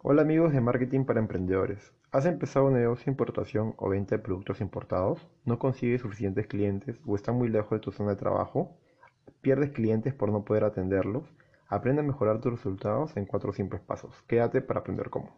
[0.00, 1.92] Hola amigos de Marketing para Emprendedores.
[2.12, 5.26] ¿Has empezado un negocio de importación o venta de productos importados?
[5.44, 8.78] ¿No consigues suficientes clientes o estás muy lejos de tu zona de trabajo?
[9.40, 11.24] ¿Pierdes clientes por no poder atenderlos?
[11.66, 14.22] Aprende a mejorar tus resultados en cuatro simples pasos.
[14.28, 15.36] Quédate para aprender cómo.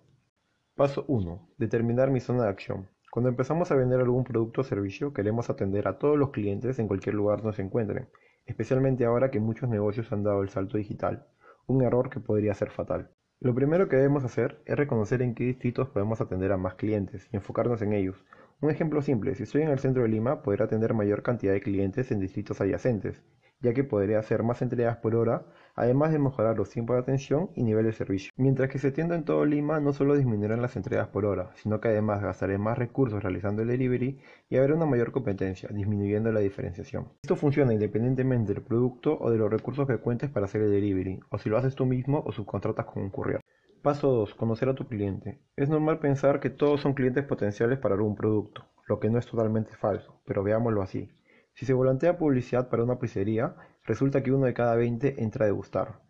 [0.74, 1.48] Paso 1.
[1.56, 2.86] Determinar mi zona de acción.
[3.10, 6.86] Cuando empezamos a vender algún producto o servicio, queremos atender a todos los clientes en
[6.86, 8.10] cualquier lugar donde se encuentren,
[8.44, 11.26] especialmente ahora que muchos negocios han dado el salto digital,
[11.66, 13.10] un error que podría ser fatal.
[13.42, 17.26] Lo primero que debemos hacer es reconocer en qué distritos podemos atender a más clientes
[17.32, 18.22] y enfocarnos en ellos.
[18.60, 21.62] Un ejemplo simple, si estoy en el centro de Lima, podré atender mayor cantidad de
[21.62, 23.22] clientes en distritos adyacentes,
[23.60, 27.50] ya que podré hacer más entregas por hora, además de mejorar los tiempos de atención
[27.54, 28.32] y nivel de servicio.
[28.36, 31.80] Mientras que se atienda en todo Lima, no solo disminuirán las entregas por hora, sino
[31.80, 36.40] que además gastaré más recursos realizando el delivery y habrá una mayor competencia, disminuyendo la
[36.40, 37.08] diferenciación.
[37.22, 41.20] Esto funciona independientemente del producto o de los recursos que cuentes para hacer el delivery,
[41.30, 43.40] o si lo haces tú mismo o subcontratas con un courier.
[43.82, 44.34] Paso 2.
[44.34, 45.40] Conocer a tu cliente.
[45.56, 49.26] Es normal pensar que todos son clientes potenciales para algún producto, lo que no es
[49.26, 51.10] totalmente falso, pero veámoslo así.
[51.54, 55.46] Si se volantea publicidad para una pizzería, resulta que uno de cada 20 entra a
[55.46, 56.00] degustar,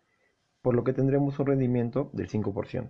[0.61, 2.89] por lo que tendremos un rendimiento del 5%.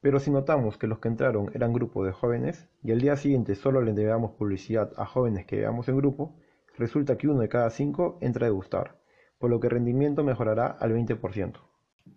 [0.00, 3.56] Pero si notamos que los que entraron eran grupos de jóvenes y al día siguiente
[3.56, 6.36] solo le enviamos publicidad a jóvenes que veamos en grupo,
[6.76, 9.00] resulta que uno de cada 5 entra a degustar,
[9.38, 11.60] por lo que el rendimiento mejorará al 20%.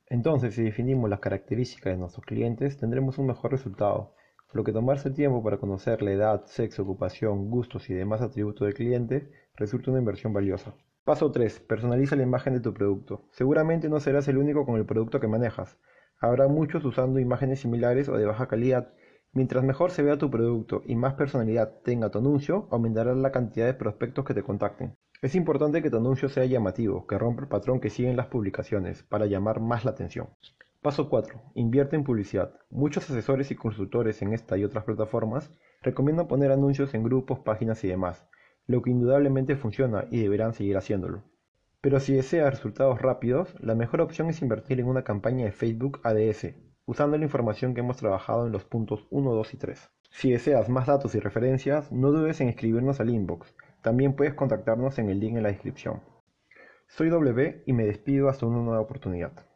[0.08, 4.14] Entonces, si definimos las características de nuestros clientes, tendremos un mejor resultado,
[4.54, 8.74] lo que tomarse tiempo para conocer la edad, sexo, ocupación, gustos y demás atributos del
[8.74, 10.74] cliente resulta una inversión valiosa.
[11.04, 11.62] Paso 3.
[11.62, 13.26] Personaliza la imagen de tu producto.
[13.32, 15.78] Seguramente no serás el único con el producto que manejas.
[16.20, 18.94] Habrá muchos usando imágenes similares o de baja calidad.
[19.34, 23.66] Mientras mejor se vea tu producto y más personalidad tenga tu anuncio, aumentará la cantidad
[23.66, 24.96] de prospectos que te contacten.
[25.22, 29.04] Es importante que tu anuncio sea llamativo, que rompa el patrón que siguen las publicaciones,
[29.04, 30.30] para llamar más la atención.
[30.82, 31.42] Paso 4.
[31.56, 32.60] Invierte en publicidad.
[32.70, 35.52] Muchos asesores y consultores en esta y otras plataformas
[35.82, 38.28] recomiendan poner anuncios en grupos, páginas y demás
[38.68, 41.24] lo que indudablemente funciona y deberán seguir haciéndolo.
[41.82, 46.00] Pero si deseas resultados rápidos, la mejor opción es invertir en una campaña de Facebook
[46.04, 46.54] ADS,
[46.86, 49.90] usando la información que hemos trabajado en los puntos 1, 2 y 3.
[50.10, 53.54] Si deseas más datos y referencias, no dudes en escribirnos al inbox.
[53.82, 56.02] También puedes contactarnos en el link en la descripción.
[56.88, 59.51] Soy W y me despido hasta una nueva oportunidad.